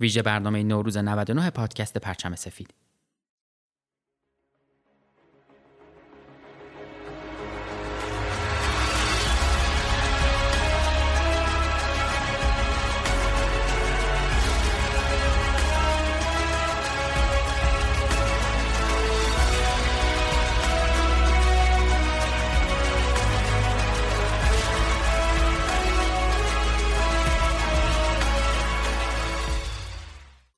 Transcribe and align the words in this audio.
ویژه 0.00 0.22
برنامه 0.22 0.62
نوروز 0.62 0.96
99 0.96 1.50
پادکست 1.50 1.98
پرچم 1.98 2.34
سفید. 2.34 2.74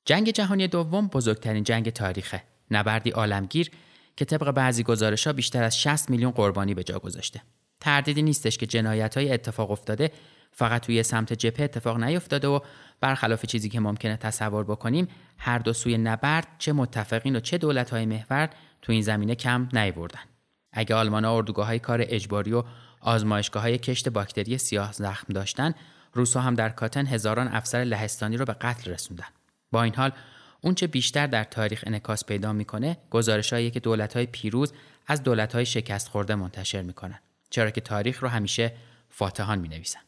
جنگ 0.05 0.29
جهانی 0.29 0.67
دوم 0.67 1.07
بزرگترین 1.07 1.63
جنگ 1.63 1.89
تاریخه. 1.89 2.43
نبردی 2.71 3.09
عالمگیر 3.09 3.71
که 4.15 4.25
طبق 4.25 4.51
بعضی 4.51 4.83
گزارش 4.83 5.27
ها 5.27 5.33
بیشتر 5.33 5.63
از 5.63 5.81
60 5.81 6.09
میلیون 6.09 6.31
قربانی 6.31 6.73
به 6.73 6.83
جا 6.83 6.99
گذاشته. 6.99 7.41
تردیدی 7.79 8.21
نیستش 8.21 8.57
که 8.57 8.65
جنایت 8.65 9.17
های 9.17 9.31
اتفاق 9.31 9.71
افتاده 9.71 10.11
فقط 10.51 10.81
توی 10.81 11.03
سمت 11.03 11.33
جبهه 11.33 11.63
اتفاق 11.63 12.03
نیفتاده 12.03 12.47
و 12.47 12.59
برخلاف 13.01 13.45
چیزی 13.45 13.69
که 13.69 13.79
ممکنه 13.79 14.17
تصور 14.17 14.63
بکنیم 14.63 15.07
هر 15.37 15.59
دو 15.59 15.73
سوی 15.73 15.97
نبرد 15.97 16.47
چه 16.57 16.73
متفقین 16.73 17.35
و 17.35 17.39
چه 17.39 17.57
دولت 17.57 17.89
های 17.89 18.05
محور 18.05 18.49
تو 18.81 18.91
این 18.91 19.01
زمینه 19.01 19.35
کم 19.35 19.69
نیوردن. 19.73 20.19
اگه 20.73 20.95
آلمان 20.95 21.25
ها 21.25 21.35
اردوگاه 21.35 21.65
های 21.65 21.79
کار 21.79 21.99
اجباری 22.01 22.53
و 22.53 22.63
آزمایشگاه 23.01 23.63
های 23.63 23.77
کشت 23.77 24.09
باکتری 24.09 24.57
سیاه 24.57 24.91
زخم 24.91 25.33
داشتن 25.33 25.73
روسا 26.13 26.41
هم 26.41 26.55
در 26.55 26.69
کاتن 26.69 27.07
هزاران 27.07 27.47
افسر 27.47 27.83
لهستانی 27.83 28.37
رو 28.37 28.45
به 28.45 28.53
قتل 28.53 28.91
رسوندن. 28.91 29.25
با 29.71 29.83
این 29.83 29.95
حال 29.95 30.11
اونچه 30.61 30.87
بیشتر 30.87 31.27
در 31.27 31.43
تاریخ 31.43 31.83
انکاس 31.87 32.25
پیدا 32.25 32.53
می‌کنه 32.53 32.97
گزارشهایی 33.09 33.71
که 33.71 33.79
دولت‌های 33.79 34.25
پیروز 34.25 34.73
از 35.07 35.23
دولت‌های 35.23 35.65
شکست 35.65 36.07
خورده 36.07 36.35
منتشر 36.35 36.81
می‌کنن 36.81 37.19
چرا 37.49 37.71
که 37.71 37.81
تاریخ 37.81 38.23
رو 38.23 38.29
همیشه 38.29 38.73
فاتحان 39.09 39.59
می‌نویسن 39.59 39.99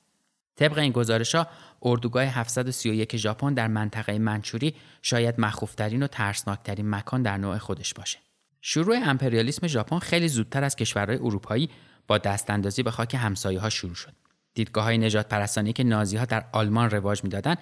طبق 0.56 0.78
این 0.78 0.92
گزارش 0.92 1.36
ها 1.36 1.48
اردوگاه 1.82 2.24
731 2.24 3.18
ژاپن 3.18 3.54
در 3.54 3.68
منطقه 3.68 4.20
منچوری 4.20 4.76
شاید 5.02 5.40
مخوفترین 5.40 6.04
و 6.04 6.08
ترسناکترین 6.08 6.90
مکان 6.90 7.22
در 7.22 7.38
نوع 7.38 7.58
خودش 7.58 7.94
باشه. 7.94 8.20
شروع 8.62 9.00
امپریالیسم 9.04 9.68
ژاپن 9.68 10.00
خیلی 10.00 10.28
زودتر 10.28 10.64
از 10.64 10.76
کشورهای 10.76 11.18
اروپایی 11.18 11.70
با 12.08 12.18
دستاندازی 12.18 12.84
به 12.84 12.92
خاک 12.92 13.16
همسایه 13.16 13.60
ها 13.60 13.70
شروع 13.70 13.96
شد. 13.96 14.14
دیدگاه 14.54 14.84
های 14.84 14.98
نجات 14.98 15.28
پرستانی 15.28 15.74
که 15.74 15.84
نازی 15.84 16.18
ها 16.18 16.26
در 16.26 16.46
آلمان 16.52 16.90
رواج 16.90 17.24
می‌دادند 17.24 17.58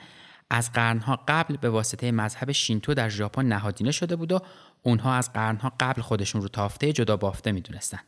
از 0.53 0.72
قرنها 0.72 1.19
قبل 1.28 1.57
به 1.57 1.69
واسطه 1.69 2.12
مذهب 2.12 2.51
شینتو 2.51 2.94
در 2.94 3.09
ژاپن 3.09 3.45
نهادینه 3.45 3.91
شده 3.91 4.16
بود 4.16 4.31
و 4.31 4.39
اونها 4.84 5.13
از 5.13 5.34
قرنها 5.34 5.73
قبل 5.79 6.01
خودشون 6.01 6.41
رو 6.41 6.47
تافته 6.47 6.94
جدا 6.94 7.17
بافته 7.17 7.51
می‌دونستن. 7.51 8.00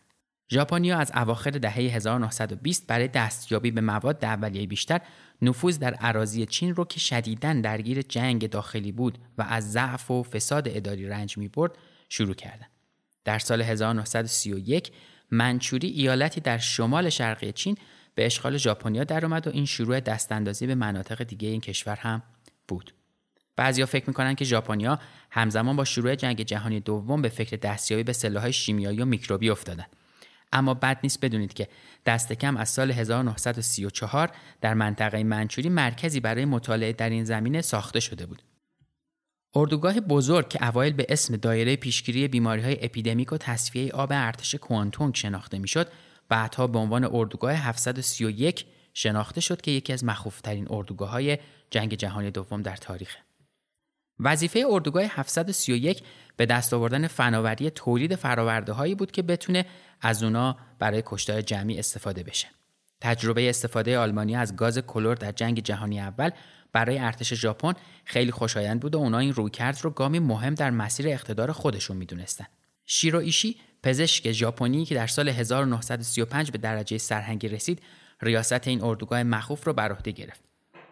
ژاپنیا 0.51 0.97
از 0.97 1.11
اواخر 1.15 1.51
دهه 1.51 1.77
1920 1.77 2.87
برای 2.87 3.07
دستیابی 3.07 3.71
به 3.71 3.81
مواد 3.81 4.25
اولیه 4.25 4.67
بیشتر 4.67 5.01
نفوذ 5.41 5.79
در 5.79 5.95
اراضی 5.99 6.45
چین 6.45 6.75
رو 6.75 6.85
که 6.85 6.99
شدیداً 6.99 7.53
درگیر 7.53 8.01
جنگ 8.01 8.49
داخلی 8.49 8.91
بود 8.91 9.17
و 9.37 9.45
از 9.49 9.71
ضعف 9.71 10.11
و 10.11 10.23
فساد 10.23 10.67
اداری 10.67 11.07
رنج 11.07 11.37
می 11.37 11.47
برد 11.47 11.71
شروع 12.09 12.35
کردند. 12.35 12.69
در 13.25 13.39
سال 13.39 13.61
1931 13.61 14.91
منچوری 15.31 15.87
ایالتی 15.87 16.41
در 16.41 16.57
شمال 16.57 17.09
شرقی 17.09 17.51
چین 17.51 17.77
به 18.15 18.25
اشغال 18.25 18.57
ژاپنیا 18.57 19.03
درآمد 19.03 19.47
و 19.47 19.49
این 19.49 19.65
شروع 19.65 19.99
دستاندازی 19.99 20.67
به 20.67 20.75
مناطق 20.75 21.23
دیگه 21.23 21.47
این 21.47 21.61
کشور 21.61 21.95
هم 21.95 22.23
بود. 22.67 22.93
بعضیا 23.55 23.85
فکر 23.85 24.03
می‌کنن 24.07 24.35
که 24.35 24.45
ژاپنیا 24.45 24.99
همزمان 25.31 25.75
با 25.75 25.85
شروع 25.85 26.15
جنگ 26.15 26.41
جهانی 26.41 26.79
دوم 26.79 27.21
به 27.21 27.29
فکر 27.29 27.57
دستیابی 27.57 28.03
به 28.03 28.13
سلاح‌های 28.13 28.53
شیمیایی 28.53 29.01
و 29.01 29.05
میکروبی 29.05 29.49
افتادن. 29.49 29.85
اما 30.53 30.73
بد 30.73 30.99
نیست 31.03 31.25
بدونید 31.25 31.53
که 31.53 31.67
دست 32.05 32.33
کم 32.33 32.57
از 32.57 32.69
سال 32.69 32.91
1934 32.91 34.31
در 34.61 34.73
منطقه 34.73 35.23
منچوری 35.23 35.69
مرکزی 35.69 36.19
برای 36.19 36.45
مطالعه 36.45 36.93
در 36.93 37.09
این 37.09 37.25
زمینه 37.25 37.61
ساخته 37.61 37.99
شده 37.99 38.25
بود. 38.25 38.43
اردوگاه 39.55 39.99
بزرگ 39.99 40.49
که 40.49 40.67
اوایل 40.67 40.93
به 40.93 41.05
اسم 41.09 41.35
دایره 41.35 41.75
پیشگیری 41.75 42.27
بیماری 42.27 42.61
های 42.61 42.85
اپیدمیک 42.85 43.33
و 43.33 43.37
تصفیه 43.37 43.91
آب 43.91 44.09
ارتش 44.11 44.55
کوانتونگ 44.55 45.15
شناخته 45.15 45.59
می‌شد 45.59 45.87
بعدها 46.29 46.67
به 46.67 46.79
عنوان 46.79 47.09
اردوگاه 47.11 47.53
731 47.53 48.65
شناخته 48.93 49.41
شد 49.41 49.61
که 49.61 49.71
یکی 49.71 49.93
از 49.93 50.03
مخوفترین 50.03 50.67
اردوگاه 50.69 51.09
های 51.09 51.37
جنگ 51.71 51.93
جهانی 51.93 52.31
دوم 52.31 52.61
در 52.61 52.75
تاریخ. 52.75 53.15
وظیفه 54.19 54.65
اردوگاه 54.69 55.03
731 55.03 56.03
به 56.37 56.45
دست 56.45 56.73
آوردن 56.73 57.07
فناوری 57.07 57.69
تولید 57.69 58.15
فراورده 58.15 58.71
هایی 58.71 58.95
بود 58.95 59.11
که 59.11 59.21
بتونه 59.21 59.65
از 60.01 60.23
اونا 60.23 60.57
برای 60.79 61.03
کشتار 61.05 61.41
جمعی 61.41 61.79
استفاده 61.79 62.23
بشه. 62.23 62.47
تجربه 63.01 63.49
استفاده 63.49 63.97
آلمانی 63.97 64.35
از 64.35 64.55
گاز 64.55 64.77
کلور 64.77 65.15
در 65.15 65.31
جنگ 65.31 65.59
جهانی 65.59 65.99
اول 65.99 66.29
برای 66.73 66.99
ارتش 66.99 67.33
ژاپن 67.33 67.73
خیلی 68.05 68.31
خوشایند 68.31 68.79
بود 68.79 68.95
و 68.95 68.97
اونا 68.97 69.19
این 69.19 69.33
رویکرد 69.33 69.79
رو 69.81 69.89
گامی 69.89 70.19
مهم 70.19 70.55
در 70.55 70.71
مسیر 70.71 71.07
اقتدار 71.07 71.51
خودشون 71.51 71.97
می‌دونستن. 71.97 72.45
شیرو 72.85 73.19
ایشی 73.19 73.57
پزشک 73.83 74.31
ژاپنی 74.31 74.85
که 74.85 74.95
در 74.95 75.07
سال 75.07 75.29
1935 75.29 76.51
به 76.51 76.57
درجه 76.57 76.97
سرهنگی 76.97 77.47
رسید 77.47 77.81
ریاست 78.21 78.67
این 78.67 78.83
اردوگاه 78.83 79.23
مخوف 79.23 79.67
رو 79.67 79.73
بر 79.73 79.91
عهده 79.91 80.11
گرفت. 80.11 80.43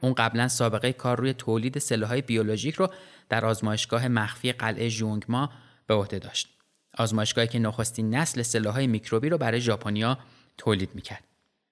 اون 0.02 0.14
قبلا 0.14 0.48
سابقه 0.48 0.94
کار 0.94 1.20
روی 1.20 1.34
تولید 1.34 1.80
سلاح‌های 1.80 2.22
بیولوژیک 2.22 2.76
رو 2.76 2.90
در 3.30 3.46
آزمایشگاه 3.46 4.08
مخفی 4.08 4.52
قلعه 4.52 4.90
ژونگما 4.90 5.50
به 5.88 5.94
عهده 5.94 6.20
داشت. 6.20 6.50
آزمایشگاهی 6.98 7.48
که 7.48 7.60
نخستین 7.60 8.16
نسل 8.16 8.42
سلاح‌های 8.42 8.88
میکروبی 8.88 9.30
رو 9.30 9.38
برای 9.38 9.62
ژاپنیا 9.62 10.18
تولید 10.58 10.90
می‌کرد. 10.96 11.24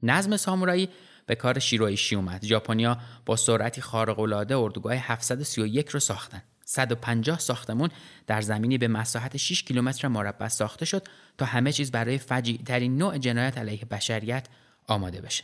نظم 0.03 0.37
سامورایی 0.37 0.89
به 1.25 1.35
کار 1.35 1.59
شیرویشی 1.59 2.15
اومد. 2.15 2.45
ژاپنیا 2.45 2.97
با 3.25 3.35
سرعتی 3.35 3.81
خارق‌العاده 3.81 4.57
اردوگاه 4.57 4.93
731 4.93 5.89
رو 5.89 5.99
ساختن. 5.99 6.43
150 6.65 7.39
ساختمون 7.39 7.89
در 8.27 8.41
زمینی 8.41 8.77
به 8.77 8.87
مساحت 8.87 9.37
6 9.37 9.63
کیلومتر 9.63 10.07
مربع 10.07 10.47
ساخته 10.47 10.85
شد 10.85 11.07
تا 11.37 11.45
همه 11.45 11.71
چیز 11.71 11.91
برای 11.91 12.17
فجیع 12.17 12.61
ترین 12.65 12.97
نوع 12.97 13.17
جنایت 13.17 13.57
علیه 13.57 13.85
بشریت 13.85 14.47
آماده 14.91 15.21
بشه. 15.21 15.43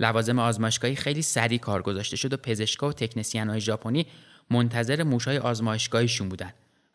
لوازم 0.00 0.38
آزمایشگاهی 0.38 0.96
خیلی 0.96 1.22
سریع 1.22 1.58
کار 1.58 1.82
گذاشته 1.82 2.16
شد 2.16 2.32
و 2.32 2.36
پزشکا 2.36 2.88
و 2.88 2.92
تکنسین 2.92 3.48
های 3.48 3.60
ژاپنی 3.60 4.06
منتظر 4.50 5.02
موشهای 5.02 5.38
آزمایشگاهیشون 5.38 6.28
بودن. 6.28 6.52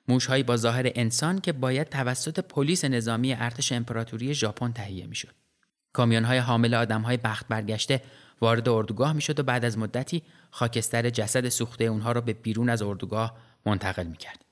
موشهایی 0.08 0.44
با 0.44 0.58
ظاهر 0.58 0.92
انسان 0.96 1.42
که 1.42 1.52
باید 1.52 1.90
توسط 1.90 2.40
پلیس 2.40 2.86
نظامی 2.86 3.34
ارتش 3.34 3.72
امپراتوری 3.72 4.34
ژاپن 4.34 4.72
تهیه 4.72 5.06
می‌شد. 5.06 5.36
کامیون 5.94 6.24
های 6.24 6.38
حامل 6.38 6.74
آدم 6.74 7.02
های 7.02 7.18
بخت 7.18 7.48
برگشته 7.48 8.02
وارد 8.42 8.70
اردوگاه 8.70 9.14
می‌شد 9.14 9.40
و 9.40 9.44
بعد 9.44 9.66
از 9.66 9.78
مدتی 9.78 10.24
خاکستر 10.52 11.10
جسد 11.10 11.50
سوخته 11.50 11.84
اونها 11.84 12.12
را 12.12 12.22
به 12.22 12.34
بیرون 12.34 12.70
از 12.70 12.82
اردوگاه 12.82 13.38
منتقل 13.66 14.08
می‌کرد. 14.08 14.46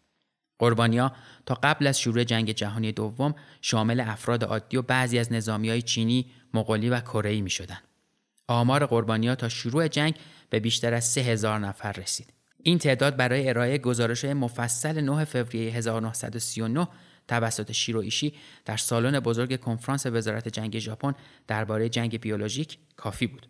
قربانیا 0.60 1.12
تا 1.46 1.56
قبل 1.64 1.88
از 1.88 2.00
شروع 2.00 2.24
جنگ 2.24 2.52
جهانی 2.52 2.92
دوم 2.92 3.36
شامل 3.62 4.00
افراد 4.00 4.44
عادی 4.44 4.78
و 4.78 4.82
بعضی 4.82 5.20
از 5.20 5.34
نظامی 5.34 5.70
های 5.70 5.82
چینی، 5.82 6.32
مغولی 6.54 6.90
و 6.90 7.00
کره 7.00 7.30
ای 7.30 7.42
می 7.42 7.50
شدن. 7.50 7.78
آمار 8.48 8.86
قربانیا 8.86 9.36
تا 9.36 9.50
شروع 9.50 9.88
جنگ 9.88 10.16
به 10.50 10.60
بیشتر 10.60 10.94
از 10.94 11.06
سه 11.06 11.22
هزار 11.22 11.60
نفر 11.60 11.92
رسید. 11.92 12.34
این 12.64 12.78
تعداد 12.78 13.16
برای 13.16 13.50
ارائه 13.50 13.78
گزارش 13.78 14.26
مفصل 14.26 15.02
9 15.02 15.26
فوریه 15.26 15.72
1939 15.72 16.88
توسط 17.28 17.72
شیرو 17.72 18.00
ایشی 18.00 18.34
در 18.66 18.78
سالن 18.78 19.20
بزرگ 19.20 19.60
کنفرانس 19.60 20.06
وزارت 20.06 20.48
جنگ 20.48 20.80
ژاپن 20.80 21.14
درباره 21.48 21.90
جنگ 21.90 22.20
بیولوژیک 22.20 22.78
کافی 22.96 23.28
بود. 23.28 23.48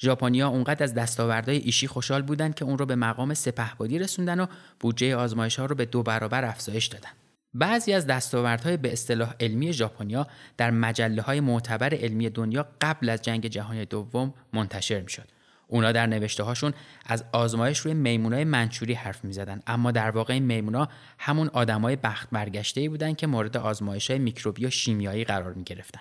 ژاپنیا 0.00 0.48
اونقدر 0.48 0.84
از 0.84 0.94
دستاوردهای 0.94 1.58
ایشی 1.58 1.86
خوشحال 1.86 2.22
بودند 2.22 2.54
که 2.54 2.64
اون 2.64 2.78
رو 2.78 2.86
به 2.86 2.96
مقام 2.96 3.34
سپهبدی 3.34 3.98
رسوندن 3.98 4.40
و 4.40 4.46
بودجه 4.80 5.16
آزمایش 5.16 5.58
ها 5.58 5.66
رو 5.66 5.74
به 5.74 5.84
دو 5.84 6.02
برابر 6.02 6.44
افزایش 6.44 6.86
دادن. 6.86 7.10
بعضی 7.54 7.92
از 7.92 8.06
دستاوردهای 8.06 8.76
به 8.76 8.92
اصطلاح 8.92 9.34
علمی 9.40 9.72
ژاپنیا 9.72 10.26
در 10.56 10.70
مجله 10.70 11.22
های 11.22 11.40
معتبر 11.40 11.94
علمی 11.94 12.30
دنیا 12.30 12.66
قبل 12.80 13.08
از 13.08 13.22
جنگ 13.22 13.46
جهانی 13.46 13.84
دوم 13.84 14.34
منتشر 14.52 15.00
می‌شد. 15.00 15.28
اونا 15.66 15.92
در 15.92 16.06
نوشته 16.06 16.42
هاشون 16.42 16.74
از 17.06 17.24
آزمایش 17.32 17.78
روی 17.78 17.94
میمونای 17.94 18.44
منچوری 18.44 18.94
حرف 18.94 19.24
می 19.24 19.32
زدن. 19.32 19.62
اما 19.66 19.90
در 19.90 20.10
واقع 20.10 20.34
این 20.34 20.42
میمونا 20.42 20.88
همون 21.18 21.48
آدمای 21.48 21.96
بخت 21.96 22.28
برگشته 22.32 22.80
ای 22.80 22.88
بودن 22.88 23.14
که 23.14 23.26
مورد 23.26 23.56
آزمایش 23.56 24.10
های 24.10 24.18
میکروبی 24.18 24.66
و 24.66 24.70
شیمیایی 24.70 25.24
قرار 25.24 25.54
می 25.54 25.64
گرفتن. 25.64 26.00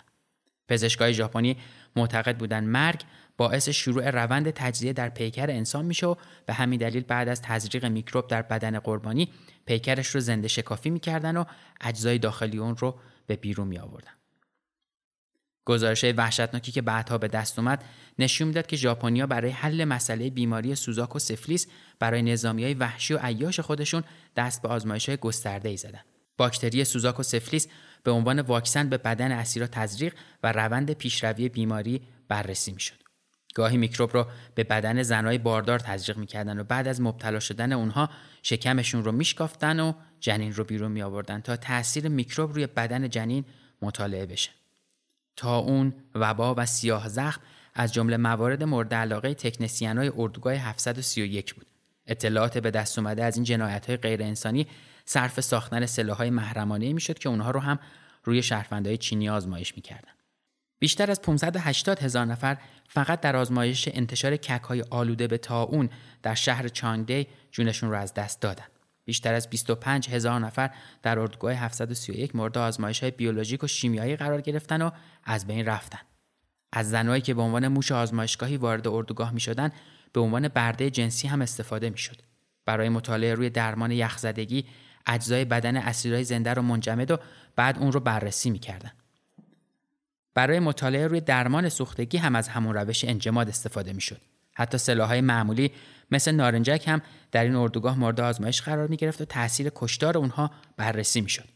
پزشکای 0.68 1.14
ژاپنی 1.14 1.58
معتقد 1.98 2.38
بودن 2.38 2.64
مرگ 2.64 3.02
باعث 3.38 3.70
شروع 3.70 4.12
روند 4.12 4.50
تجزیه 4.50 4.94
در 4.94 5.10
پیکر 5.10 5.50
انسان 5.50 5.86
میشه 5.86 6.08
و 6.08 6.16
به 6.46 6.54
همین 6.54 6.80
دلیل 6.80 7.04
بعد 7.04 7.30
از 7.30 7.42
تزریق 7.42 7.86
میکروب 7.86 8.28
در 8.28 8.42
بدن 8.42 8.80
قربانی 8.80 9.30
پیکرش 9.66 10.08
رو 10.08 10.20
زنده 10.20 10.48
شکافی 10.48 10.90
می‌کردن 10.90 11.38
و 11.38 11.46
اجزای 11.82 12.18
داخلی 12.18 12.58
اون 12.58 12.78
رو 12.78 13.00
به 13.28 13.36
بیرون 13.36 13.68
می 13.68 13.78
آوردن. 13.78 14.12
گزارش 15.66 16.04
وحشتناکی 16.04 16.72
که 16.72 16.82
بعدها 16.82 17.18
به 17.18 17.28
دست 17.28 17.60
اومد 17.60 17.84
نشون 18.20 18.48
می‌داد 18.48 18.68
که 18.68 18.76
ژاپنیا 18.76 19.28
برای 19.28 19.52
حل 19.52 19.86
مسئله 19.86 20.30
بیماری 20.30 20.76
سوزاک 20.76 21.16
و 21.16 21.20
سفلیس 21.20 21.68
برای 22.00 22.22
نظامی 22.22 22.64
های 22.64 22.74
وحشی 22.74 23.14
و 23.14 23.18
عیاش 23.22 23.60
خودشون 23.60 24.04
دست 24.36 24.62
به 24.62 24.68
آزمایش 24.68 25.10
های 25.10 25.18
گسترده 25.18 25.70
ای 25.70 25.78
زدن. 25.78 26.02
باکتری 26.38 26.84
سوزاک 26.84 27.20
و 27.20 27.24
سفلیس 27.24 27.68
به 28.04 28.12
عنوان 28.12 28.40
واکسن 28.40 28.90
به 28.90 28.98
بدن 28.98 29.32
اسیرا 29.32 29.68
تزریق 29.68 30.14
و 30.44 30.52
روند 30.52 30.92
پیشروی 30.92 31.50
بیماری 31.50 32.02
بررسی 32.28 32.72
می‌شد. 32.72 32.96
گاهی 33.54 33.78
میکروب 33.78 34.14
رو 34.14 34.28
به 34.56 34.64
بدن 34.64 35.04
زنهای 35.04 35.38
باردار 35.38 35.80
تزریق 35.80 36.18
می‌کردن 36.18 36.60
و 36.60 36.64
بعد 36.64 36.88
از 36.88 37.02
مبتلا 37.02 37.40
شدن 37.40 37.72
اونها 37.72 38.10
شکمشون 38.44 39.04
رو 39.04 39.12
میشکافتن 39.12 39.80
و 39.80 39.94
جنین 40.20 40.54
رو 40.54 40.64
بیرون 40.64 40.92
می 40.92 41.02
آوردن 41.02 41.42
تا 41.42 41.56
تاثیر 41.56 42.08
میکروب 42.08 42.54
روی 42.54 42.68
بدن 42.68 43.10
جنین 43.10 43.46
مطالعه 43.82 44.26
بشه. 44.26 44.50
تا 45.36 45.58
اون 45.58 45.94
وبا 46.16 46.56
و 46.58 46.66
سیاه 46.66 47.10
زخم 47.10 47.42
از 47.74 47.94
جمله 47.94 48.18
موارد 48.18 48.64
مورد 48.64 48.94
علاقه 48.94 49.34
تکنسیان 49.34 49.98
های 49.98 50.12
اردوگاه 50.18 50.54
731 50.54 51.56
بود. 51.56 51.66
اطلاعات 52.08 52.58
به 52.58 52.72
دست 52.72 53.00
اومده 53.00 53.24
از 53.24 53.36
این 53.36 53.44
جنایت 53.44 53.86
های 53.86 53.98
غیر 53.98 54.24
انسانی 54.24 54.68
صرف 55.10 55.40
ساختن 55.40 55.86
سلاح 55.86 56.18
های 56.18 56.30
محرمانه 56.30 56.94
می‌شد 56.94 57.20
که 57.20 57.30
اونها 57.30 57.52
رو 57.52 57.60
هم 57.60 57.80
روی 58.24 58.44
شهروندهای 58.44 58.98
چینی 58.98 59.30
آزمایش 59.30 59.76
می‌کردن. 59.76 60.12
بیشتر 60.80 61.12
از 61.12 61.22
580 61.22 62.00
هزار 62.00 62.26
نفر 62.26 62.58
فقط 62.88 63.22
در 63.22 63.36
آزمایش 63.36 63.90
انتشار 63.94 64.36
کک 64.36 64.64
های 64.64 64.84
آلوده 64.90 65.28
به 65.28 65.38
تاون 65.38 65.90
در 66.24 66.36
شهر 66.36 66.68
چانگدی 66.68 67.28
جونشون 67.52 67.90
رو 67.90 67.98
از 67.98 68.14
دست 68.14 68.42
دادن. 68.42 68.66
بیشتر 69.06 69.34
از 69.34 69.50
25 69.50 70.10
هزار 70.10 70.40
نفر 70.40 70.72
در 71.04 71.20
اردوگاه 71.20 71.54
731 71.54 72.36
مورد 72.36 72.58
آزمایش 72.58 73.00
های 73.00 73.12
بیولوژیک 73.12 73.64
و 73.64 73.68
شیمیایی 73.68 74.16
قرار 74.16 74.42
گرفتن 74.42 74.82
و 74.82 74.92
از 75.24 75.48
بین 75.48 75.66
رفتن. 75.66 76.00
از 76.74 76.90
زنهایی 76.90 77.22
که 77.22 77.34
به 77.34 77.42
عنوان 77.42 77.68
موش 77.68 77.92
آزمایشگاهی 77.92 78.58
وارد 78.58 78.88
اردوگاه 78.88 79.34
می 79.34 79.40
شدن 79.40 79.72
به 80.14 80.20
عنوان 80.20 80.48
برده 80.48 80.90
جنسی 80.90 81.28
هم 81.28 81.42
استفاده 81.42 81.90
می 81.90 81.98
شد. 81.98 82.22
برای 82.66 82.90
مطالعه 82.90 83.34
روی 83.34 83.50
درمان 83.50 83.92
یخزدگی 83.92 84.66
اجزای 85.08 85.46
بدن 85.46 85.78
اسیرای 85.78 86.24
زنده 86.24 86.54
رو 86.54 86.62
منجمد 86.62 87.12
و 87.12 87.18
بعد 87.56 87.78
اون 87.78 87.92
رو 87.92 88.00
بررسی 88.00 88.50
می 88.50 88.60
کردن. 88.60 88.92
برای 90.34 90.60
مطالعه 90.60 91.08
روی 91.08 91.22
درمان 91.22 91.70
سوختگی 91.70 92.18
هم 92.18 92.36
از 92.36 92.48
همون 92.48 92.74
روش 92.74 93.06
انجماد 93.06 93.50
استفاده 93.50 93.94
می 93.94 94.02
شد. 94.02 94.22
حتی 94.54 94.78
سلاحهای 94.78 95.22
معمولی 95.22 95.72
مثل 96.12 96.32
نارنجک 96.32 96.88
هم 96.88 97.02
در 97.32 97.44
این 97.44 97.56
اردوگاه 97.56 98.00
مورد 98.00 98.22
آزمایش 98.22 98.62
قرار 98.62 98.88
می 98.88 98.98
گرفت 98.98 99.22
و 99.22 99.26
تاثیر 99.26 99.72
کشتار 99.76 100.18
اونها 100.18 100.52
بررسی 100.78 101.22
می 101.22 101.30
شد. 101.30 101.48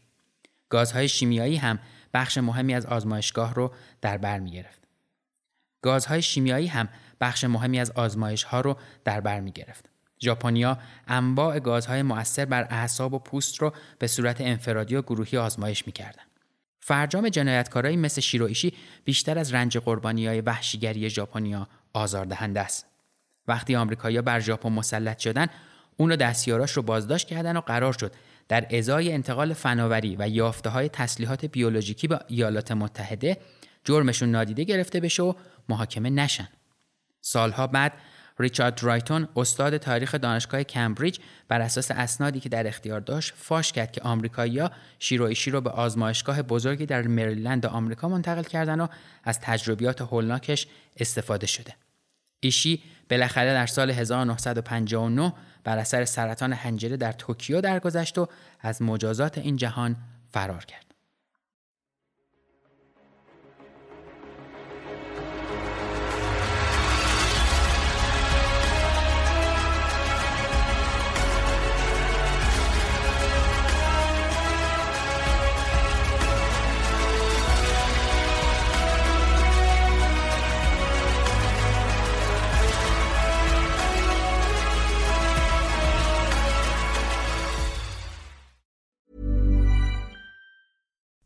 گازهای 0.68 1.08
شیمیایی 1.08 1.56
هم 1.56 1.78
بخش 2.14 2.38
مهمی 2.38 2.74
از 2.74 2.86
آزمایشگاه 2.86 3.54
رو 3.54 3.74
در 4.00 4.18
بر 4.18 4.38
می 4.38 4.50
گرفت. 4.50 4.82
گازهای 5.82 6.22
شیمیایی 6.22 6.66
هم 6.66 6.88
بخش 7.20 7.44
مهمی 7.44 7.80
از 7.80 7.90
آزمایش 7.90 8.42
ها 8.42 8.60
رو 8.60 8.78
در 9.04 9.20
بر 9.20 9.40
می 9.40 9.52
گرفت. 9.52 9.91
ژاپنیا 10.22 10.78
انواع 11.08 11.58
گازهای 11.58 12.02
مؤثر 12.02 12.44
بر 12.44 12.66
اعصاب 12.70 13.14
و 13.14 13.18
پوست 13.18 13.58
رو 13.58 13.72
به 13.98 14.06
صورت 14.06 14.40
انفرادی 14.40 14.94
و 14.94 15.02
گروهی 15.02 15.38
آزمایش 15.38 15.86
می‌کردند. 15.86 16.26
فرجام 16.80 17.28
جنایتکارایی 17.28 17.96
مثل 17.96 18.20
شیرویشی 18.20 18.72
بیشتر 19.04 19.38
از 19.38 19.54
رنج 19.54 19.78
قربانی 19.78 20.26
های 20.26 20.40
وحشیگری 20.40 21.10
ژاپنیا 21.10 21.68
آزاردهنده 21.92 22.60
است. 22.60 22.86
وقتی 23.48 23.76
آمریکایی‌ها 23.76 24.22
بر 24.22 24.40
ژاپن 24.40 24.68
مسلط 24.68 25.18
شدن، 25.18 25.46
اون 25.96 26.12
و 26.12 26.16
دستیاراش 26.16 26.72
رو 26.72 26.82
بازداشت 26.82 27.26
کردن 27.26 27.56
و 27.56 27.60
قرار 27.60 27.92
شد 27.92 28.12
در 28.48 28.66
ازای 28.76 29.12
انتقال 29.12 29.52
فناوری 29.52 30.16
و 30.18 30.28
یافته 30.28 30.70
های 30.70 30.88
تسلیحات 30.88 31.44
بیولوژیکی 31.44 32.08
به 32.08 32.20
ایالات 32.28 32.72
متحده 32.72 33.36
جرمشون 33.84 34.30
نادیده 34.30 34.64
گرفته 34.64 35.00
بشه 35.00 35.22
و 35.22 35.32
محاکمه 35.68 36.10
نشن. 36.10 36.48
سالها 37.20 37.66
بعد 37.66 37.92
ریچارد 38.38 38.82
رایتون 38.82 39.28
استاد 39.36 39.76
تاریخ 39.76 40.14
دانشگاه 40.14 40.64
کمبریج 40.64 41.18
بر 41.48 41.60
اساس 41.60 41.90
اسنادی 41.90 42.40
که 42.40 42.48
در 42.48 42.66
اختیار 42.66 43.00
داشت 43.00 43.34
فاش 43.36 43.72
کرد 43.72 43.92
که 43.92 44.00
آمریکایی‌ها 44.00 44.70
شیرویشی 44.98 45.50
رو 45.50 45.60
به 45.60 45.70
آزمایشگاه 45.70 46.42
بزرگی 46.42 46.86
در 46.86 47.02
مریلند 47.02 47.66
آمریکا 47.66 48.08
منتقل 48.08 48.42
کردن 48.42 48.80
و 48.80 48.86
از 49.24 49.40
تجربیات 49.40 50.00
هولناکش 50.00 50.66
استفاده 50.96 51.46
شده. 51.46 51.74
ایشی 52.40 52.82
بالاخره 53.10 53.52
در 53.52 53.66
سال 53.66 53.90
1959 53.90 55.32
بر 55.64 55.78
اثر 55.78 56.04
سرطان 56.04 56.52
حنجره 56.52 56.96
در 56.96 57.12
توکیو 57.12 57.60
درگذشت 57.60 58.18
و 58.18 58.28
از 58.60 58.82
مجازات 58.82 59.38
این 59.38 59.56
جهان 59.56 59.96
فرار 60.32 60.64
کرد. 60.64 60.91